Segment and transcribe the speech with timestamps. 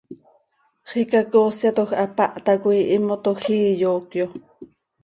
[0.89, 4.25] Xiica coosyatoj hapáh tacoi, ihiimotoj íi, yoocyo.